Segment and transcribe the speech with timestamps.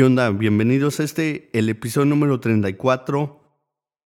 [0.00, 0.30] ¿Qué onda?
[0.30, 3.38] Bienvenidos a este, el episodio número 34,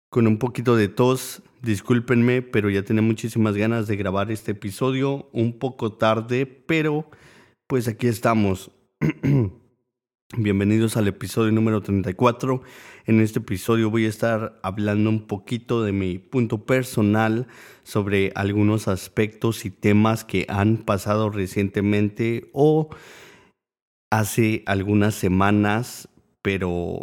[0.09, 1.44] con un poquito de tos.
[1.62, 7.11] Discúlpenme, pero ya tenía muchísimas ganas de grabar este episodio, un poco tarde, pero
[7.67, 8.71] pues aquí estamos.
[10.38, 12.62] Bienvenidos al episodio número 34.
[13.06, 17.48] En este episodio voy a estar hablando un poquito de mi punto personal
[17.84, 22.90] sobre algunos aspectos y temas que han pasado recientemente o
[24.20, 26.07] hace algunas semanas,
[26.43, 26.99] pero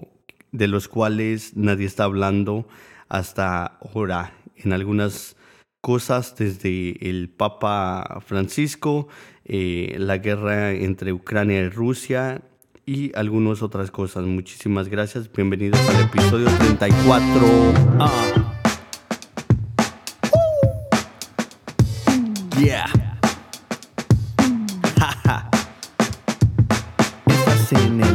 [0.52, 2.68] de los cuales nadie está hablando
[3.08, 4.34] hasta ahora.
[4.54, 5.36] En algunas
[5.80, 9.08] cosas desde el Papa Francisco,
[9.44, 12.42] eh, la guerra entre Ucrania y Rusia
[12.86, 14.24] y algunas otras cosas.
[14.24, 15.32] Muchísimas gracias.
[15.32, 17.46] Bienvenidos al episodio 34.
[17.98, 18.56] Ah.
[22.60, 23.09] Yeah.
[27.72, 28.09] Estás en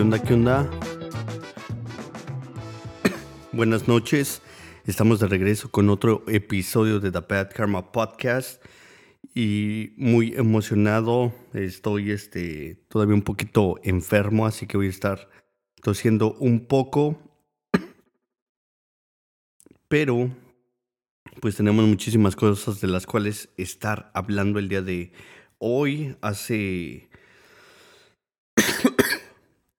[0.00, 0.22] ¿Qué onda?
[0.22, 0.70] ¿Qué onda?
[3.52, 4.40] Buenas noches.
[4.86, 8.64] Estamos de regreso con otro episodio de The Bad Karma Podcast
[9.34, 11.34] y muy emocionado.
[11.52, 15.28] Estoy este todavía un poquito enfermo, así que voy a estar
[15.82, 17.18] tosiendo un poco.
[19.86, 20.34] Pero
[21.42, 25.12] pues tenemos muchísimas cosas de las cuales estar hablando el día de
[25.58, 26.16] hoy.
[26.22, 27.09] Hace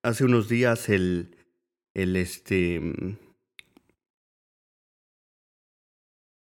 [0.02, 1.36] hace unos días el
[1.94, 2.80] el este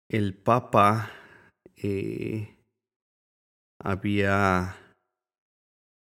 [0.09, 1.11] el Papa
[1.77, 2.56] eh,
[3.83, 4.77] había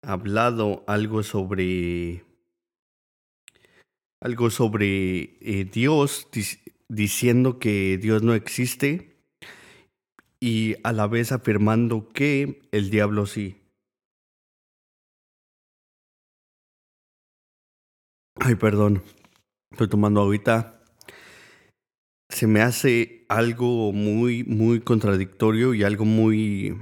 [0.03, 2.23] hablado algo sobre
[4.21, 9.15] algo sobre eh, Dios dic- diciendo que Dios no existe
[10.39, 13.57] y a la vez afirmando que el diablo sí.
[18.41, 19.03] Ay, perdón.
[19.71, 20.81] Estoy tomando ahorita.
[22.29, 26.77] Se me hace algo muy, muy contradictorio y algo muy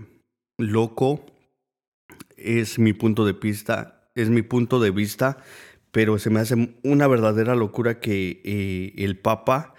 [0.59, 1.25] loco.
[2.35, 5.37] Es mi punto de vista, es mi punto de vista,
[5.91, 9.73] pero se me hace una verdadera locura que eh, el Papa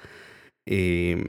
[0.67, 1.25] eh,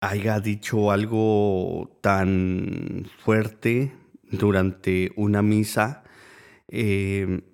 [0.00, 3.92] haya dicho algo tan fuerte
[4.30, 6.04] durante una misa.
[6.68, 7.51] Eh,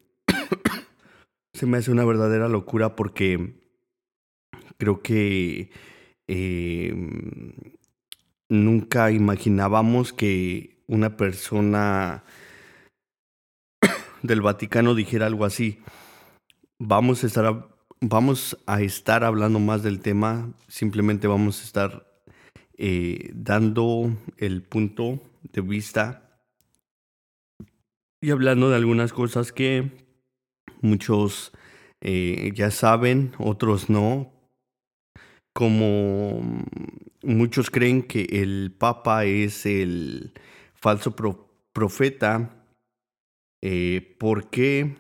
[1.58, 3.60] se me hace una verdadera locura porque
[4.76, 5.72] creo que
[6.28, 6.94] eh,
[8.48, 12.22] nunca imaginábamos que una persona
[14.22, 15.80] del Vaticano dijera algo así.
[16.78, 17.68] Vamos a estar,
[18.00, 22.22] vamos a estar hablando más del tema, simplemente vamos a estar
[22.76, 26.40] eh, dando el punto de vista
[28.20, 30.07] y hablando de algunas cosas que
[30.82, 31.52] muchos
[32.00, 34.32] eh, ya saben, otros no.
[35.52, 36.40] Como
[37.22, 40.32] muchos creen que el Papa es el
[40.74, 42.54] falso pro- profeta,
[43.62, 44.94] eh, ¿por qué?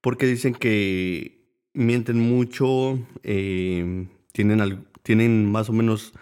[0.00, 1.40] Porque dicen que
[1.74, 6.12] mienten mucho, eh, tienen, al- tienen más o menos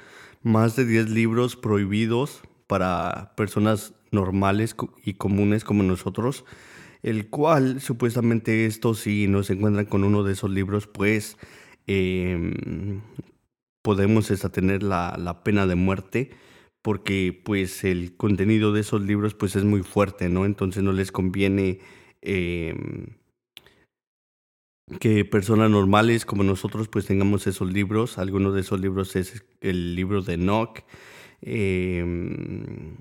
[0.43, 4.75] más de 10 libros prohibidos para personas normales
[5.05, 6.45] y comunes como nosotros,
[7.07, 11.39] el cual supuestamente esto si nos encuentran con uno de esos libros, pues
[11.87, 13.01] em,
[13.81, 16.31] podemos hasta tener la, la pena de muerte
[16.83, 20.45] porque pues el contenido de esos libros pues es muy fuerte, ¿no?
[20.47, 21.79] Entonces no les conviene
[22.23, 23.07] em,
[24.99, 28.19] que personas normales como nosotros pues tengamos esos libros.
[28.19, 30.81] Algunos de esos libros es el libro de Enoch,
[31.41, 32.97] em,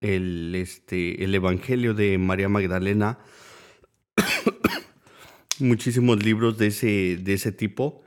[0.00, 3.20] el, este, el Evangelio de María Magdalena,
[5.58, 8.04] muchísimos libros de ese, de ese tipo.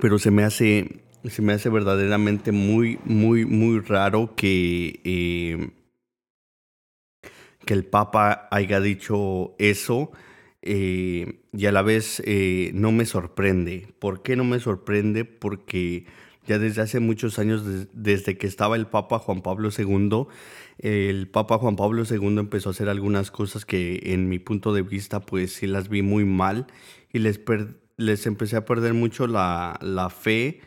[0.00, 5.70] pero se me hace, se me hace verdaderamente muy, muy, muy raro que, eh,
[7.64, 10.12] que el Papa haya dicho eso.
[10.62, 13.88] Eh, y a la vez eh, no me sorprende.
[13.98, 15.24] ¿Por qué no me sorprende?
[15.24, 16.06] Porque
[16.46, 17.62] ya desde hace muchos años,
[17.92, 20.26] desde que estaba el Papa Juan Pablo II,
[20.78, 24.82] el Papa Juan Pablo II empezó a hacer algunas cosas que en mi punto de
[24.82, 26.66] vista pues sí las vi muy mal
[27.12, 27.40] y les,
[27.96, 30.60] les empecé a perder mucho la, la fe.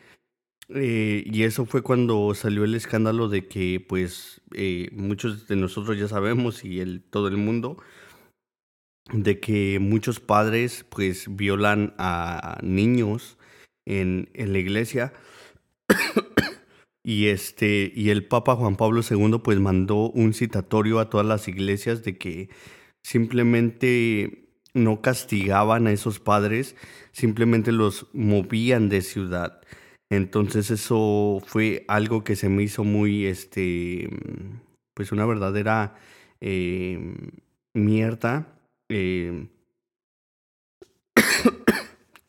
[0.70, 5.98] Eh, y eso fue cuando salió el escándalo de que pues eh, muchos de nosotros
[5.98, 7.78] ya sabemos y el, todo el mundo
[9.12, 13.38] de que muchos padres pues violan a niños
[13.86, 15.14] en, en la iglesia
[17.04, 21.48] y este y el Papa Juan Pablo II pues mandó un citatorio a todas las
[21.48, 22.50] iglesias de que
[23.04, 26.76] simplemente no castigaban a esos padres,
[27.12, 29.62] simplemente los movían de ciudad.
[30.10, 34.10] Entonces eso fue algo que se me hizo muy, este,
[34.96, 35.96] pues una verdadera
[36.42, 37.16] eh,
[37.74, 38.60] mierda.
[38.90, 39.48] Eh,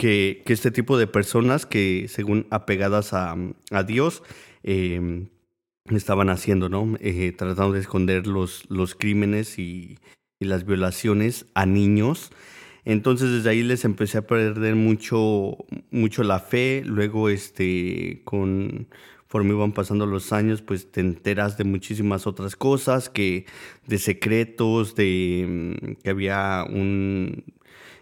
[0.00, 3.37] que, este tipo de personas que según apegadas a,
[3.70, 4.23] a Dios
[4.62, 5.26] eh,
[5.91, 6.97] estaban haciendo, ¿no?
[7.00, 9.99] Eh, tratando de esconder los, los crímenes y,
[10.38, 12.31] y las violaciones a niños.
[12.87, 15.58] Entonces desde ahí les empecé a perder mucho,
[15.91, 16.82] mucho la fe.
[16.87, 18.88] Luego, este, con,
[19.29, 23.44] conforme iban pasando los años, pues te enteras de muchísimas otras cosas, que
[23.87, 27.44] de secretos, de mm, que había un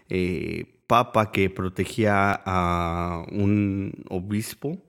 [0.07, 4.83] eh, papa que protegía a un obispo.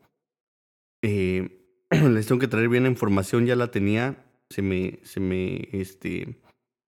[1.02, 5.68] Eh, les tengo que traer bien la información, ya la tenía, se me, se me,
[5.72, 6.40] este,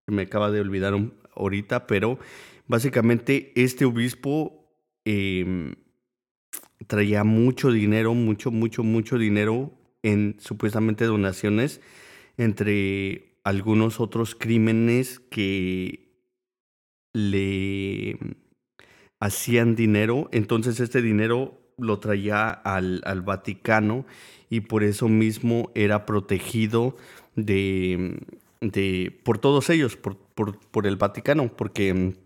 [0.07, 0.95] me acaba de olvidar
[1.37, 2.19] ahorita, pero
[2.67, 4.75] básicamente este obispo
[5.05, 5.75] em,
[6.87, 9.73] traía mucho dinero, mucho, mucho, mucho dinero
[10.03, 11.83] en supuestamente donaciones
[12.39, 16.17] entre algunos otros crímenes que
[17.13, 18.19] le
[19.23, 20.29] hacían dinero.
[20.33, 24.05] Entonces este dinero lo traía al, al Vaticano
[24.51, 26.97] y por eso mismo era protegido
[27.37, 28.19] de,
[28.61, 32.17] de, por todos ellos, por, por, por el Vaticano, porque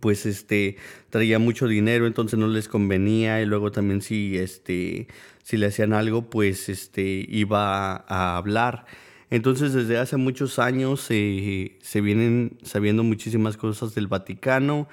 [0.00, 0.76] pues este
[1.08, 5.08] traía mucho dinero, entonces no les convenía y luego también si este
[5.42, 8.84] si le hacían algo, pues este iba a hablar.
[9.30, 14.88] Entonces desde hace muchos años eh, se vienen sabiendo muchísimas cosas del Vaticano.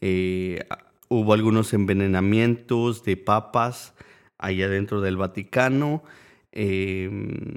[0.00, 0.60] Eh,
[1.08, 3.94] hubo algunos envenenamientos de papas
[4.38, 6.02] allá dentro del Vaticano.
[6.52, 7.56] Em,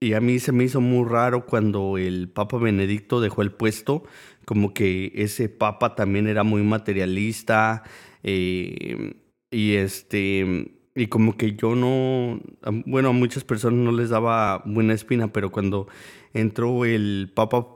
[0.00, 4.04] y a mí se me hizo muy raro cuando el Papa Benedicto dejó el puesto,
[4.44, 7.82] como que ese Papa también era muy materialista
[8.22, 9.14] em,
[9.50, 12.40] y este y como que yo no,
[12.86, 15.86] bueno, a muchas personas no les daba buena espina, pero cuando
[16.34, 17.66] entró el Papa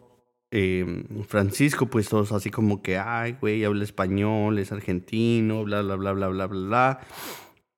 [0.57, 5.97] em, Francisco, pues todos así como que, ay, güey, habla español, es argentino, bla, bla,
[5.97, 7.01] bla, bla, bla, bla.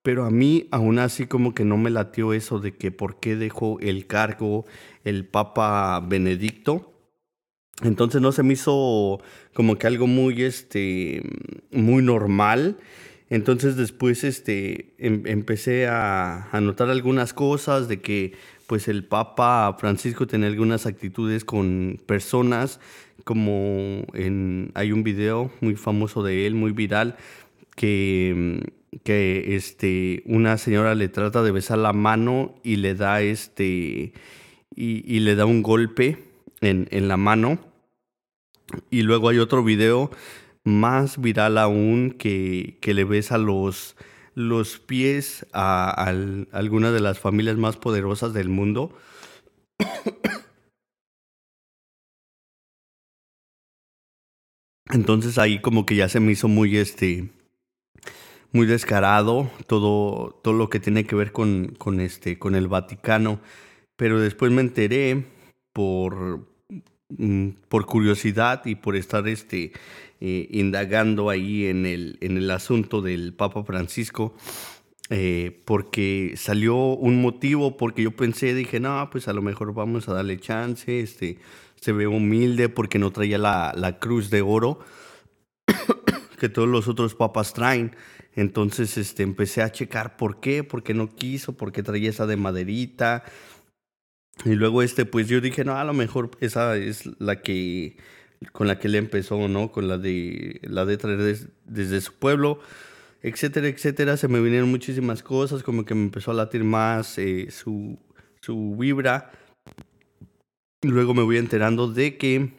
[0.02, 3.34] Pero a mí aún así como que no me latió eso de que por qué
[3.34, 4.66] dejó el cargo
[5.04, 6.92] el Papa Benedicto.
[7.82, 9.20] Entonces no se me hizo
[9.54, 11.22] como que algo muy, este,
[11.72, 12.76] muy normal.
[13.30, 18.34] Entonces después este, em, empecé a, a notar algunas cosas de que
[18.66, 22.80] pues el Papa Francisco tenía algunas actitudes con personas,
[23.24, 27.16] como en, hay un video muy famoso de él, muy viral,
[27.74, 28.60] que
[29.04, 34.12] que este, una señora le trata de besar la mano y le da este
[34.74, 36.18] y, le da un golpe
[36.60, 37.58] en, en, la mano.
[38.90, 40.10] Y luego hay otro video
[40.64, 43.96] más viral aún que, que le besa los,
[44.36, 46.10] los pies a, a,
[46.52, 48.96] alguna de las familias más poderosas del mundo.
[54.90, 57.28] Entonces ahí como que ya se me hizo muy este
[58.52, 63.40] muy descarado todo, todo lo que tiene que ver con, con, este, con el Vaticano.
[63.96, 65.26] Pero después me enteré
[65.72, 66.46] por,
[67.68, 69.72] por curiosidad y por estar este,
[70.20, 74.34] eh, indagando ahí en el, en el asunto del Papa Francisco.
[75.08, 80.08] Eh, porque salió un motivo, porque yo pensé, dije, no, pues a lo mejor vamos
[80.08, 81.38] a darle chance, este,
[81.80, 84.80] se ve humilde porque no traía la, la cruz de oro
[86.40, 87.94] que todos los otros papas traen.
[88.34, 92.26] Entonces este, empecé a checar por qué, por qué no quiso, por qué traía esa
[92.26, 93.24] de maderita.
[94.46, 97.96] Y luego este, pues yo dije, no, a lo mejor esa es la que,
[98.52, 99.72] con la que le empezó, ¿no?
[99.72, 102.60] Con la de, la de traer desde su pueblo.
[103.22, 104.16] etcétera, etcétera.
[104.16, 107.98] Se me vinieron muchísimas cosas, como que me empezó a latir más eh, su,
[108.40, 109.32] su vibra.
[110.82, 112.52] Luego me voy enterando de que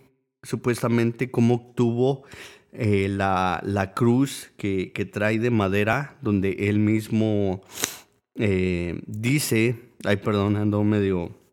[0.44, 2.26] supuestamente cómo obtuvo
[2.74, 7.62] eh, la, la, cruz que, que, trae de madera, donde él mismo
[8.36, 11.47] eh, dice, ay perdón, ando medio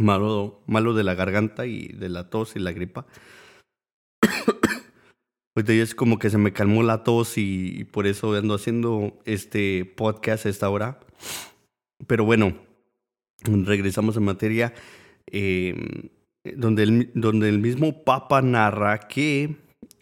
[0.00, 3.06] malo, malo de la garganta y de la tos y la gripa.
[5.56, 9.18] Ahorita ya es como que se me calmó la tos y, por eso ando haciendo
[9.24, 11.00] este podcast a esta hora.
[12.06, 12.56] Pero bueno,
[13.44, 14.74] regresamos en materia.
[15.26, 16.08] Em,
[16.56, 19.56] donde, el, donde el mismo Papa narra que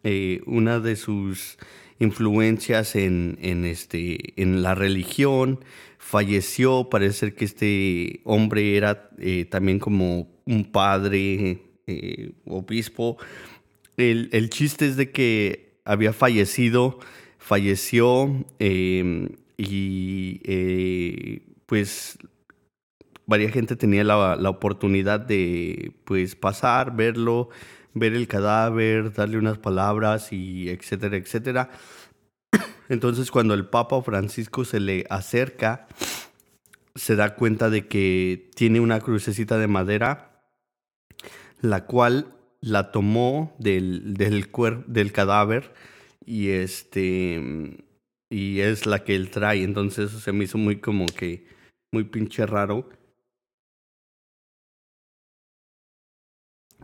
[0.05, 1.59] eh, una de sus
[1.99, 5.61] influencias en, en, este, en la religión
[5.99, 6.89] falleció.
[6.91, 13.17] Parece ser que este hombre era eh, también como un padre, eh, obispo.
[13.97, 16.99] El, el, chiste es de que había fallecido,
[17.39, 20.41] falleció em, y
[21.67, 22.19] pues
[23.27, 27.49] varias gente tenía la, la, oportunidad de pues pasar, verlo,
[27.93, 31.71] ver el cadáver, darle unas palabras y etcétera, etcétera.
[32.89, 35.87] Entonces cuando el Papa Francisco se le acerca,
[36.95, 40.43] se da cuenta de que tiene una crucecita de madera,
[41.61, 44.51] la cual la tomó del, del,
[44.87, 45.75] del cadáver
[46.25, 47.85] y este
[48.29, 49.63] y es la que él trae.
[49.63, 51.47] Entonces se me hizo muy como que
[51.93, 52.89] muy pinche raro.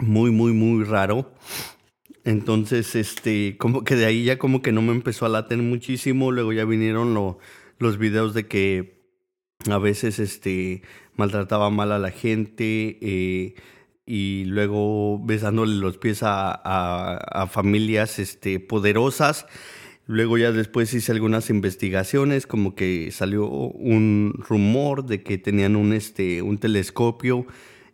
[0.02, 1.32] muy, muy, muy raro.
[2.25, 6.31] Entonces, este, como que de ahí ya como que no me empezó a latir muchísimo.
[6.31, 7.14] Luego ya vinieron
[7.79, 9.02] los videos de que
[9.71, 10.83] a veces, este,
[11.14, 13.55] maltrataba mal a la gente eh,
[14.07, 19.47] y luego besándole los pies a, a, familias, este, poderosas.
[20.07, 25.93] Luego ya después hice algunas investigaciones, como que salió un rumor de que tenían un,
[25.93, 27.47] este, un telescopio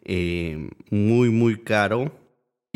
[0.05, 2.13] eh, muy, muy caro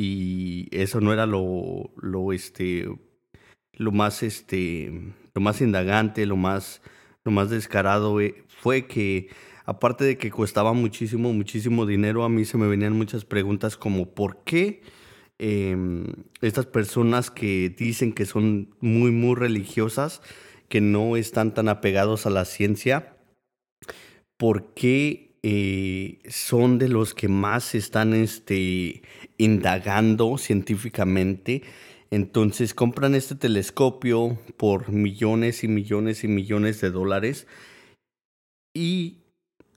[0.03, 2.89] y eso no era lo, lo, este,
[3.75, 4.91] lo más, este,
[5.33, 6.83] lo más indagante, lo más,
[7.25, 9.29] lo más descarado eh, fue que
[9.65, 14.13] aparte de que costaba muchísimo, muchísimo dinero, a mí se me venían muchas preguntas como
[14.13, 14.83] ¿por qué
[15.39, 16.07] em,
[16.41, 20.21] estas personas que dicen que son muy, muy religiosas,
[20.69, 23.17] que no están tan apegados a la ciencia,
[24.37, 29.03] ¿por qué eh, son de los que más están este,
[29.43, 31.63] indagando científicamente.
[32.11, 37.47] Entonces compran este telescopio por millones y millones y millones de dólares.
[38.75, 39.19] Y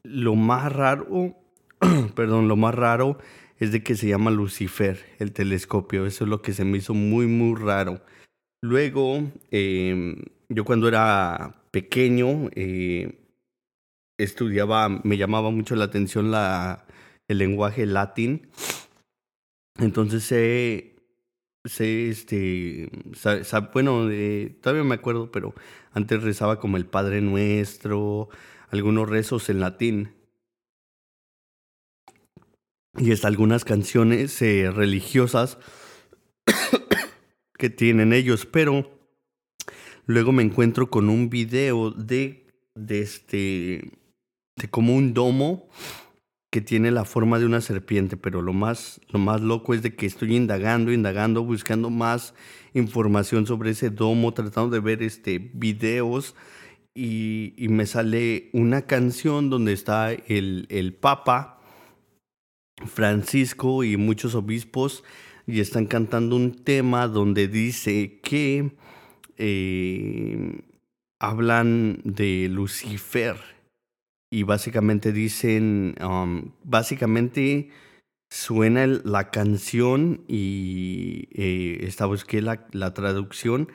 [0.03, 1.35] lo más raro,
[2.15, 3.17] perdón, lo más raro
[3.57, 6.05] es de que se llama Lucifer, el telescopio.
[6.05, 8.01] Eso es lo que se me hizo muy, muy raro.
[8.61, 10.17] Luego, em,
[10.49, 13.17] yo cuando era pequeño, eh,
[14.17, 16.85] estudiaba, me llamaba mucho la atención la,
[17.27, 18.47] el lenguaje latín.
[19.77, 20.95] Entonces sé,
[21.65, 22.89] sé este,
[23.73, 24.07] bueno,
[24.61, 25.53] todavía me acuerdo, pero
[25.91, 28.29] antes rezaba como el Padre Nuestro,
[28.69, 30.13] algunos rezos en latín.
[32.97, 35.57] Y hasta algunas canciones eh, religiosas
[37.57, 38.89] que tienen ellos, pero
[40.05, 43.91] luego me encuentro con un video de, de este
[44.55, 45.67] de como un domo
[46.55, 49.93] que tiene la forma de una serpiente, pero lo más, lo más loco es de
[49.93, 52.33] que estoy indagando, indagando, buscando más
[52.73, 56.33] información sobre ese domo, tratando de ver este, videos
[56.93, 61.59] y, y me sale una canción donde está el, el Papa
[62.85, 65.03] Francisco y muchos obispos
[65.45, 68.77] y están cantando un tema donde dice que
[69.37, 70.61] eh,
[71.19, 73.54] hablan de Lucifer
[74.35, 77.69] y básicamente dicen, um, básicamente
[78.29, 83.69] suena la canción y eh, esta busqué la, traducción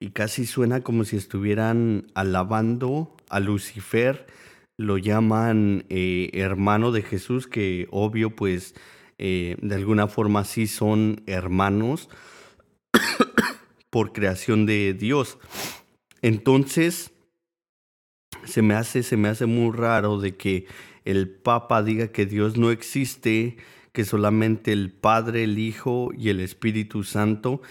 [0.00, 4.24] y casi suena como si estuvieran alabando a Lucifer,
[4.78, 8.74] lo llaman eh, hermano de Jesús, que obvio pues
[9.18, 12.08] eh, de alguna forma sí son hermanos
[13.90, 15.36] por creación de Dios.
[16.22, 17.12] Entonces,
[18.44, 20.66] se me hace, se me hace muy raro de que
[21.04, 23.56] el Papa diga que Dios no existe,
[23.92, 27.62] que solamente el Padre, el Hijo y el Espíritu Santo,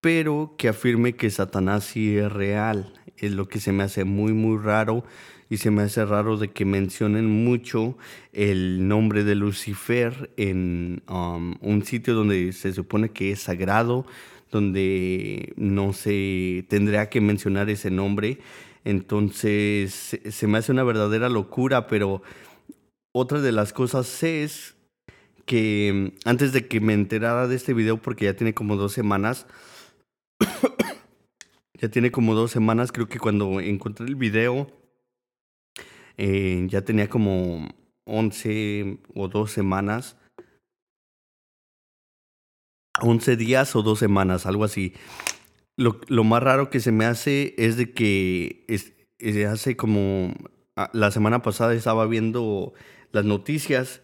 [0.00, 2.92] pero que afirme que Satanás sí es real.
[3.16, 5.04] Es lo que se me hace muy, muy raro
[5.48, 7.96] y se me hace raro de que mencionen mucho
[8.32, 14.06] el nombre de Lucifer en um, un sitio donde se supone que es sagrado,
[14.50, 18.40] donde no se tendría que mencionar ese nombre.
[18.84, 22.22] Entonces se me hace una verdadera locura, pero
[23.12, 24.76] otra de las cosas es
[25.46, 29.46] que antes de que me enterara de este video, porque ya tiene como dos semanas,
[31.80, 34.70] ya tiene como dos semanas, creo que cuando encontré el video,
[36.16, 37.68] eh, ya tenía como
[38.04, 40.16] 11 o dos semanas.
[43.00, 44.94] 11 días o dos semanas, algo así.
[45.76, 48.94] Lo, lo más raro que se me hace es de que es,
[49.46, 50.32] hace como
[50.76, 52.74] ah, la semana pasada estaba viendo
[53.12, 54.02] las noticias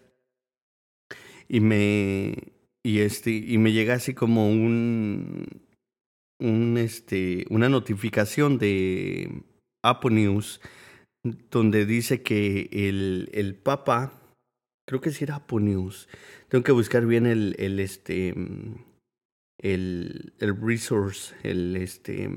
[1.48, 2.34] y me
[2.82, 5.46] y este y me llega así como un
[6.40, 9.42] un este una notificación de
[9.82, 10.60] Apple News
[11.22, 14.12] donde dice que el, el Papa,
[14.86, 16.08] creo que sí era Apple News,
[16.48, 18.34] tengo que buscar bien el, el este
[19.60, 22.28] el, el resource, el este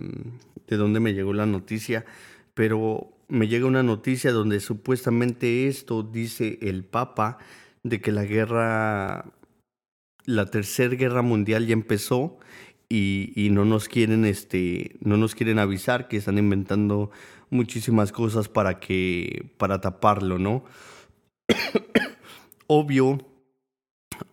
[0.68, 2.06] de dónde me llegó la noticia,
[2.53, 7.38] pero me llega una noticia donde supuestamente esto dice el Papa
[7.84, 9.25] de que la guerra,
[10.25, 12.38] la tercera guerra mundial ya empezó
[12.89, 17.12] y, y, no nos quieren, este, no nos quieren avisar que están inventando
[17.50, 20.63] muchísimas cosas para que, para taparlo, ¿no?
[22.68, 23.32] Obvio,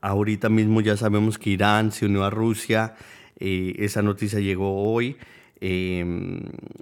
[0.00, 2.95] ahorita mismo ya sabemos que Irán se unió a Rusia,
[3.38, 5.16] eh, esa noticia llegó hoy.
[5.61, 6.40] Em,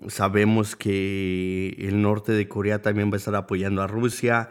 [0.09, 4.51] sabemos que el norte de Corea también va a estar apoyando a Rusia.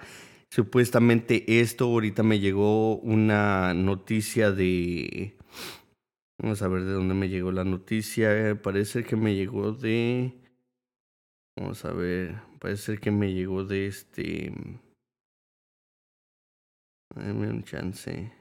[0.50, 5.38] Supuestamente esto, ahorita me llegó una noticia de...
[6.40, 8.60] Vamos a ver de dónde me llegó la noticia.
[8.62, 10.34] Parece que me llegó de...
[11.58, 12.36] Vamos a ver.
[12.60, 14.54] Parece que me llegó de este...
[17.16, 18.37] Dame un chance.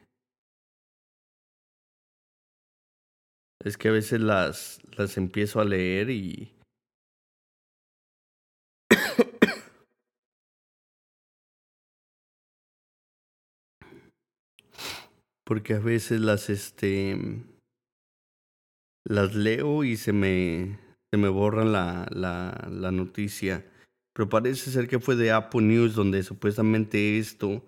[3.65, 6.53] Es que a veces las, las empiezo a leer y...
[15.45, 17.17] Porque a veces las, este...
[19.05, 20.79] Las leo y se me,
[21.13, 23.65] se me borran la, la, la noticia.
[24.13, 27.65] Pero parece ser que fue de Apple News donde supuestamente esto,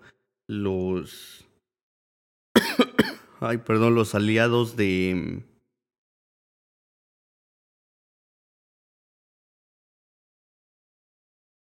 [0.47, 1.47] los...
[3.39, 5.45] Ay, perdón, los aliados de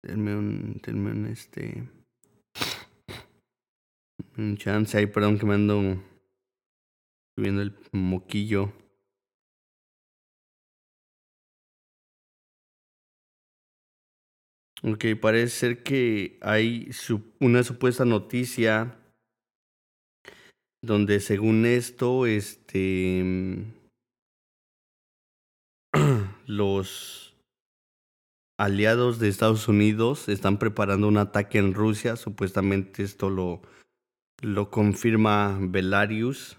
[0.02, 1.88] Denme un, denme un este.
[4.36, 6.02] Un chance ahí, perdón que me ando
[7.36, 8.72] subiendo el moquillo.
[14.84, 16.90] Ok, parece ser que hay
[17.38, 18.98] una supuesta noticia
[20.82, 23.64] donde según esto, este,
[26.46, 27.31] los
[28.62, 32.14] aliados de Estados Unidos están preparando un ataque en Rusia.
[32.14, 33.60] Supuestamente esto lo,
[34.40, 36.58] lo confirma Belarus.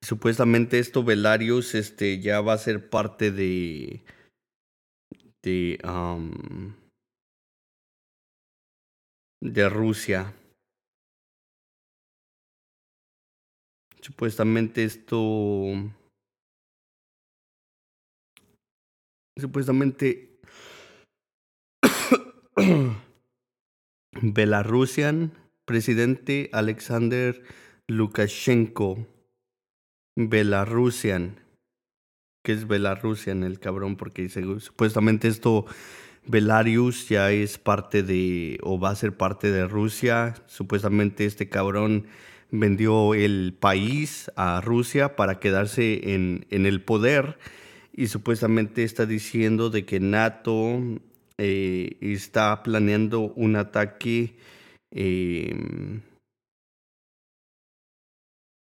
[0.00, 4.04] Supuestamente esto Belarus este, ya va a ser parte de
[5.46, 5.78] de,
[9.40, 10.34] de Rusia.
[14.00, 15.66] Supuestamente esto...
[19.38, 20.40] Supuestamente...
[24.22, 25.32] Belarusian,
[25.64, 27.40] presidente Alexander
[27.86, 29.06] Lukashenko.
[30.16, 31.45] Belarusian
[32.46, 35.66] que es en el cabrón, porque supuestamente esto,
[36.28, 40.34] Belarus ya es parte de, o va a ser parte de Rusia.
[40.46, 42.06] Supuestamente este cabrón
[42.52, 47.36] vendió el país a Rusia para quedarse en, en el poder
[47.92, 50.80] y supuestamente está diciendo de que NATO
[51.38, 54.36] eh, está planeando un ataque
[54.92, 56.00] eh,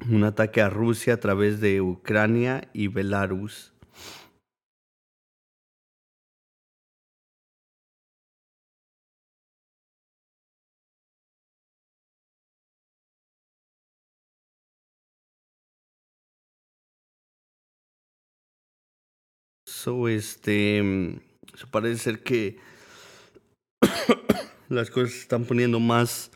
[0.09, 3.73] un ataque a Rusia a través de Ucrania y Belarus.
[19.67, 21.21] So, este,
[21.71, 22.59] parece ser que
[24.69, 26.31] las cosas se están poniendo más,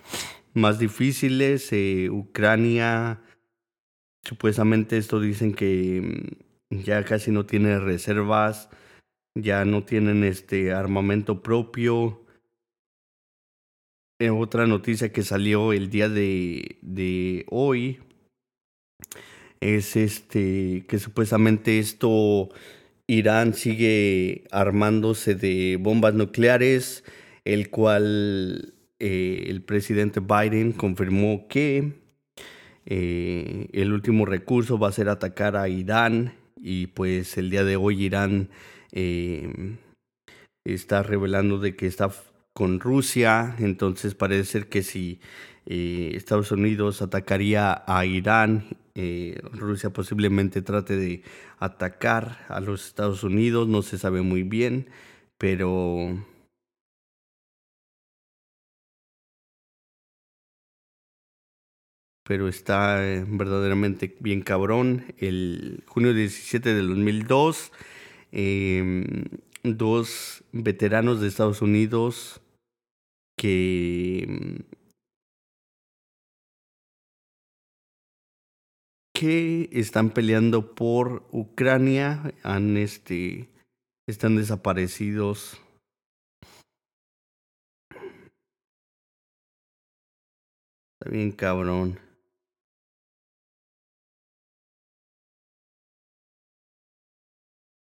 [0.55, 1.69] más difíciles.
[1.73, 3.21] Eh, Ucrania
[4.25, 6.39] Supuestamente esto dicen que,
[6.71, 8.69] ya casi no tiene reservas,
[9.35, 12.25] ya no tienen este armamento propio.
[14.21, 18.01] Eh, otra noticia que salió el día de, de hoy
[19.61, 22.51] es este que supuestamente esto
[23.07, 27.05] Irán sigue armándose de bombas nucleares,
[27.45, 32.04] el cual eh, el presidente Biden confirmó que
[32.87, 37.77] eh, el último recurso va a ser atacar a Irán y pues el día de
[37.77, 38.51] hoy Irán
[38.93, 39.77] eh,
[40.65, 42.11] está revelando de que está
[42.53, 45.21] con Rusia, entonces parece ser que si
[45.67, 48.77] Estados Unidos atacaría a Irán,
[49.53, 51.23] Rusia posiblemente trate de
[51.59, 54.89] atacar a los Estados Unidos, no se sabe muy bien,
[55.39, 56.17] pero
[62.25, 65.05] pero está eh, verdaderamente bien cabrón.
[65.19, 67.71] El junio 17 del 2002,
[68.33, 69.25] em,
[69.63, 72.41] dos veteranos de Estados Unidos
[73.37, 74.65] que
[79.15, 83.49] que están peleando por Ucrania han este
[84.09, 85.61] están desaparecidos
[91.05, 92.04] Está bien cabrón.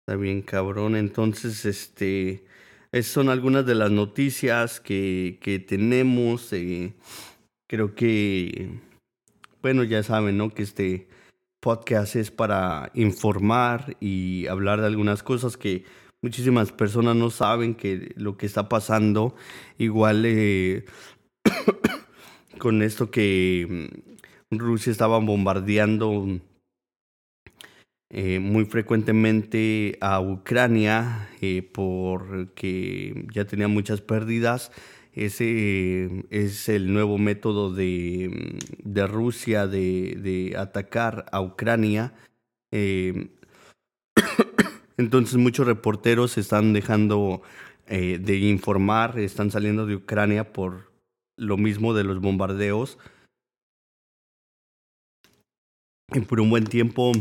[0.08, 0.94] Está bien, cabrón.
[0.94, 2.44] Entonces, este,
[2.92, 6.52] esas son algunas de las noticias que, que tenemos.
[6.52, 6.94] Eh,
[7.66, 8.78] creo que,
[9.62, 10.50] bueno, ya saben, ¿no?
[10.50, 11.08] Que este
[11.58, 15.84] podcast es para informar y hablar de algunas cosas que
[16.22, 19.34] muchísimas personas no saben que lo que está pasando.
[19.76, 20.84] Igual eh,
[22.58, 23.90] con esto que
[24.52, 26.28] mm, Rusia estaba bombardeando
[28.10, 34.70] eh, muy frecuentemente a Ucrania eh, porque ya tenía muchas pérdidas.
[35.12, 38.58] Ese es el nuevo método de,
[39.08, 42.14] Rusia de, de, atacar a Ucrania.
[42.70, 43.30] Eh,
[44.98, 47.42] entonces muchos reporteros están dejando
[47.88, 50.92] de informar, están saliendo de Ucrania por
[51.36, 52.98] lo mismo de los bombardeos.
[56.12, 57.12] Y por un buen tiempo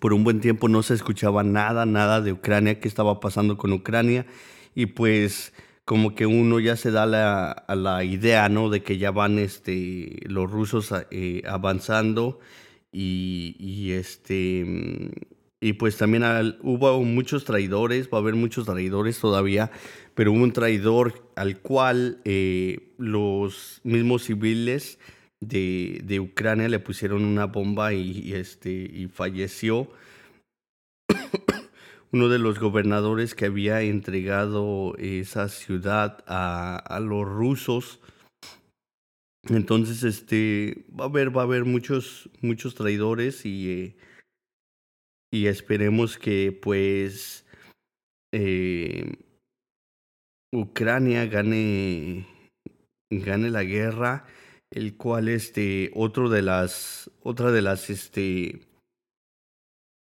[0.00, 3.72] por un buen tiempo no se escuchaba nada, nada de Ucrania, qué estaba pasando con
[3.72, 4.26] Ucrania.
[4.74, 5.52] Y pues
[5.84, 8.70] como que uno ya se da la, la idea, ¿no?
[8.70, 12.40] De que ya van este, los rusos eh, avanzando
[12.92, 15.10] y, y, este...
[15.60, 16.24] Y pues también
[16.62, 19.70] hubo muchos traidores, va a haber muchos traidores todavía,
[20.14, 24.98] pero hubo un traidor al cual eh, los mismos civiles
[25.48, 29.90] de, de Ucrania le pusieron una bomba y, este, y falleció
[32.12, 38.00] uno de los gobernadores que había entregado esa ciudad a, a los rusos.
[39.48, 43.96] Entonces, este, va a haber, va a haber muchos, muchos traidores y, eh,
[45.30, 47.44] y esperemos que, pues,
[48.32, 49.12] eh,
[50.52, 52.26] Ucrania gane,
[53.10, 54.24] gane la guerra
[54.74, 58.60] el cual este otro de las otra de las este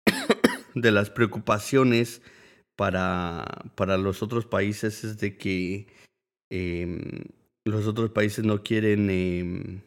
[0.76, 2.22] de las preocupaciones
[2.76, 5.88] para para los otros países es de que
[6.50, 7.26] eh,
[7.66, 9.82] los otros países no quieren eh,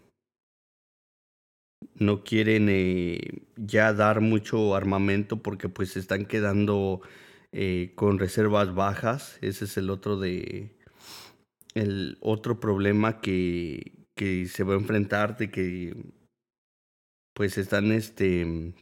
[1.95, 7.01] no quieren eh, ya dar mucho armamento porque pues se están quedando
[7.53, 9.39] eh, con reservas bajas.
[9.41, 10.77] Ese es el otro de
[11.75, 15.95] el otro problema que que se va a enfrentar, de que
[17.35, 18.75] pues están este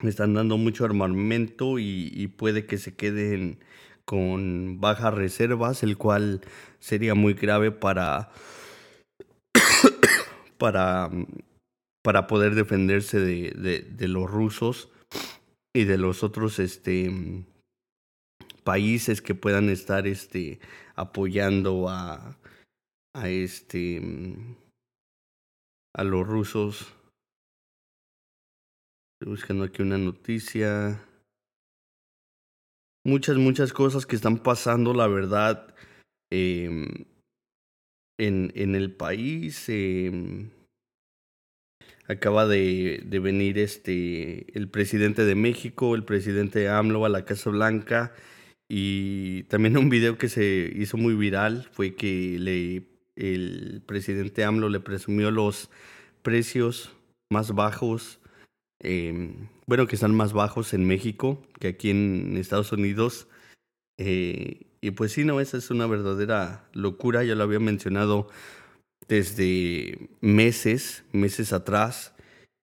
[0.00, 3.58] están dando mucho armamento y, puede que se queden
[4.04, 6.40] con bajas reservas, el cual
[6.78, 8.30] sería muy grave para
[10.58, 11.10] para
[12.02, 14.88] para poder defenderse de, de, de, los rusos
[15.74, 17.44] y de los otros este
[18.62, 20.60] países que puedan estar este
[20.94, 22.38] apoyando a
[23.18, 24.56] a este mm,
[25.94, 26.94] a los rusos.
[29.14, 31.04] Estoy buscando aquí una noticia.
[33.04, 35.74] Muchas, muchas cosas que están pasando, la verdad,
[36.30, 36.86] eh,
[38.18, 39.64] en, en el país.
[39.68, 40.48] Eh,
[42.06, 47.50] acaba de, de, venir este el presidente de México, el presidente AMLO a la Casa
[47.50, 48.14] Blanca.
[48.70, 54.68] Y también un video que se hizo muy viral fue que le el presidente AMLO
[54.68, 55.70] le presumió los
[56.22, 56.92] precios
[57.30, 58.20] más bajos
[58.80, 63.28] em, bueno, que están más bajos en México que aquí en Estados Unidos.
[63.98, 68.28] Eh, y pues sí, no, esa es una verdadera locura, ya lo había mencionado
[69.08, 72.14] desde meses, meses atrás,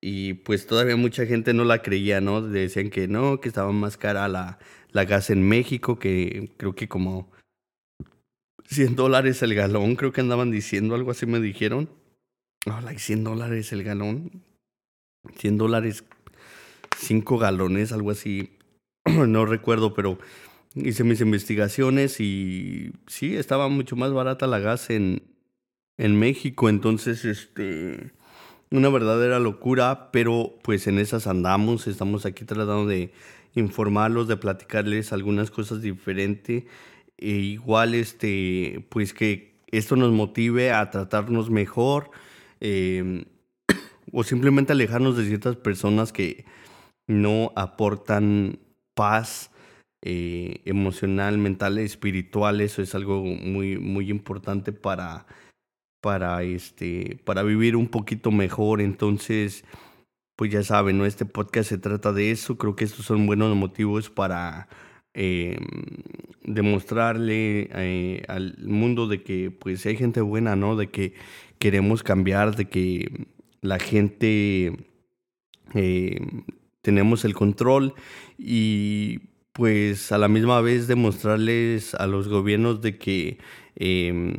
[0.02, 2.42] y pues todavía mucha gente no la creía, ¿no?
[2.42, 4.60] Decían que no, que estaba más cara la,
[4.92, 7.32] la gas en México, que creo que como
[8.68, 11.90] 100 dólares el galón, creo que andaban diciendo, algo así me dijeron.
[12.66, 14.44] No, like 100 dólares el galón.
[15.38, 16.04] 100 dólares,
[16.98, 18.58] 5 galones, algo así.
[19.06, 20.18] no recuerdo, pero
[20.76, 25.22] hice mis investigaciones y sí, estaba mucho más barata la gas en,
[25.98, 26.68] en México.
[26.70, 28.14] Entonces, este,
[28.72, 31.88] una verdadera locura, pero pues en esas andamos.
[31.88, 33.12] Estamos aquí tratando de
[33.54, 36.64] informarlos, de platicarles algunas cosas diferentes
[37.18, 42.12] e igual este, pues que esto nos motive a tratarnos mejor
[42.60, 43.26] em,
[44.12, 46.46] o simplemente alejarnos de ciertas personas que
[47.08, 48.60] no aportan
[48.94, 49.52] paz
[50.02, 52.62] eh, emocional, mental, espiritual.
[52.62, 55.26] Eso es algo muy, muy importante para,
[56.02, 58.82] para, este, para vivir un poquito mejor.
[58.82, 59.66] Entonces,
[60.36, 61.06] pues ya saben, ¿no?
[61.06, 62.58] Este podcast se trata de eso.
[62.58, 64.68] Creo que estos son buenos motivos para
[65.16, 65.58] eh,
[66.44, 70.76] demostrarle eh, al mundo de que pues hay gente buena, ¿no?
[70.76, 71.14] De que
[71.58, 73.26] queremos cambiar, de que
[73.62, 74.76] la gente
[75.74, 76.20] eh,
[76.82, 77.94] tenemos el control
[78.38, 79.20] y
[79.54, 83.38] pues a la misma vez demostrarles a los gobiernos de que
[83.78, 84.36] em,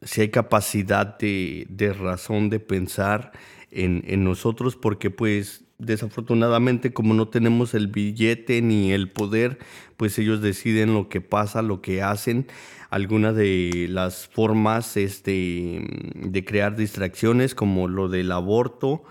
[0.00, 3.32] si hay capacidad de, razón de pensar
[3.70, 9.58] en, en nosotros porque pues desafortunadamente como no tenemos el billete ni el poder,
[9.96, 12.46] pues ellos deciden lo que pasa, lo que hacen.
[12.90, 15.84] Algunas de las formas este,
[16.14, 19.02] de crear distracciones, como lo del aborto,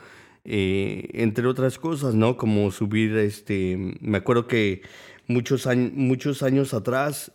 [0.46, 2.38] eh, entre otras cosas, ¿no?
[2.38, 4.82] Como subir, este, me acuerdo que
[5.28, 7.32] muchos, años, muchos años atrás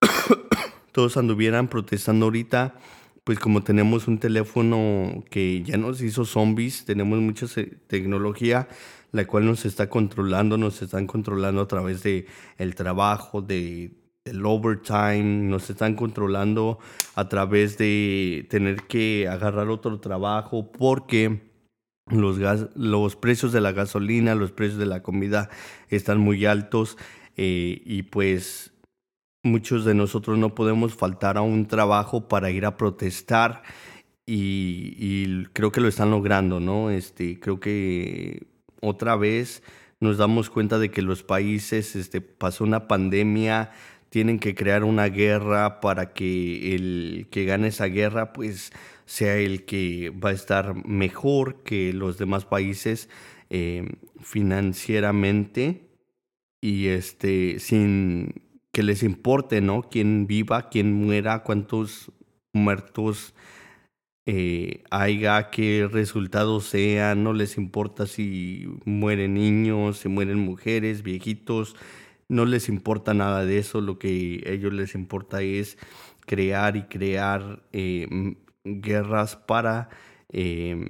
[0.92, 2.74] todos anduvieran protestando ahorita
[3.26, 7.46] pues como tenemos un teléfono que ya nos hizo zombies, tenemos mucha
[7.88, 8.68] tecnología
[9.10, 14.46] la cual nos está controlando, nos están controlando a través de el trabajo, de el
[14.46, 16.78] overtime, nos están controlando
[17.16, 21.50] a través de tener que agarrar otro trabajo porque
[22.08, 25.50] los, gas, los precios de la gasolina, los precios de la comida
[25.88, 26.96] están muy altos
[27.36, 28.72] eh, y pues
[29.46, 33.62] muchos de nosotros no podemos faltar a un trabajo para ir a protestar
[34.26, 36.90] y, creo que lo están logrando, ¿no?
[36.90, 38.46] Este, creo que
[38.80, 39.62] otra vez
[40.00, 43.70] nos damos cuenta de que los países, este, pasó una pandemia,
[44.10, 48.72] tienen que crear una guerra para que el que gane esa guerra, pues
[49.04, 53.08] sea el que va a estar mejor que los demás países
[53.50, 53.88] eh,
[54.20, 55.88] financieramente
[56.60, 58.45] y este sin
[58.76, 59.84] que les importe, ¿no?
[59.84, 62.12] Quién viva, quién muera, cuántos
[62.52, 63.32] muertos
[64.26, 71.74] eh, haya, qué resultados sean, no les importa si mueren niños, si mueren mujeres, viejitos,
[72.28, 75.78] no les importa nada de eso, lo que a ellos les importa es
[76.26, 78.06] crear y crear eh,
[78.62, 79.88] guerras para
[80.30, 80.86] em,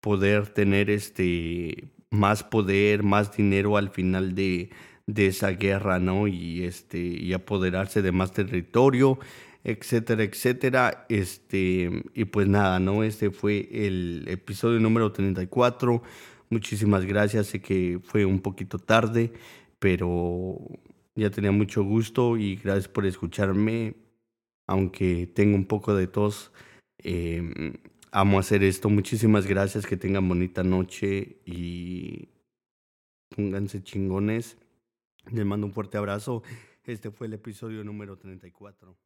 [0.00, 4.70] poder tener este más poder, más dinero al final de,
[5.06, 6.28] de esa guerra, ¿no?
[6.28, 9.18] Y, este, y apoderarse de más territorio,
[9.64, 11.06] etcétera, etcétera.
[11.08, 13.04] Este, y pues nada, ¿no?
[13.04, 16.02] Este fue el episodio número 34.
[16.50, 19.32] Muchísimas gracias, sé que fue un poquito tarde,
[19.78, 20.58] pero
[21.16, 23.96] ya tenía mucho gusto y gracias por escucharme,
[24.66, 26.52] aunque tengo un poco de tos.
[26.98, 27.74] Em,
[28.12, 28.88] amo hacer esto.
[28.90, 32.28] Muchísimas gracias, que tengan bonita noche y
[33.34, 34.56] pónganse chingones.
[35.32, 36.42] Les mando un fuerte abrazo.
[36.84, 38.96] Este fue el episodio número 34.